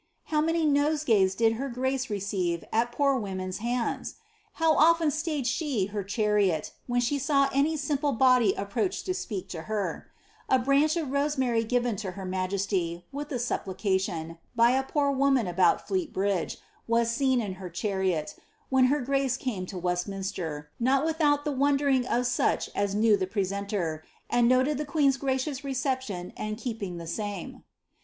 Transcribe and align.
How 0.23 0.41
many 0.41 0.65
noeegays 0.65 1.35
did 1.37 1.53
her 1.61 1.69
grace 1.69 2.07
leeeive 2.07 2.63
at 2.73 2.91
poer 2.91 3.15
women's 3.17 3.59
hands! 3.59 4.15
How 4.53 4.73
often 4.75 5.11
stayed 5.11 5.45
she 5.45 5.85
her 5.93 6.03
chariot, 6.03 6.71
when 6.87 7.01
she 7.01 7.19
saw 7.19 7.47
wtf 7.49 7.77
simple 7.77 8.11
body 8.11 8.55
approach 8.55 9.03
to 9.03 9.13
speak 9.13 9.47
to 9.49 9.65
herf 9.69 10.05
A 10.49 10.57
branch 10.57 10.95
ofroaeibaiy 10.95 11.67
gmBla 11.67 12.13
her 12.15 12.25
majesty, 12.25 13.05
with 13.11 13.31
a 13.31 13.37
supplication, 13.37 14.39
by 14.55 14.71
a 14.71 14.81
poor 14.81 15.11
woman 15.11 15.45
aboni 15.45 16.11
Flnit 16.11 16.13
hiiiJM 16.13 16.57
was 16.87 17.11
seen 17.11 17.39
in 17.39 17.53
her 17.61 17.69
chariot, 17.69 18.35
when 18.69 18.85
her 18.85 19.01
grace 19.01 19.37
came 19.37 19.67
to 19.67 19.77
Westminster, 19.77 20.71
not 20.79 21.05
w»* 21.05 21.15
out 21.29 21.45
the 21.45 21.51
wondering 21.51 22.07
of 22.07 22.25
such 22.25 22.71
as 22.73 22.95
knew 22.95 23.15
the 23.15 23.27
presenter, 23.27 24.03
and 24.31 24.47
noted 24.49 24.79
the 24.79 24.85
qiasrt 24.87 25.19
gracious 25.19 25.63
reception 25.63 26.33
and 26.35 26.57
keqwsg 26.57 26.97
the 26.97 27.05
same." 27.05 27.63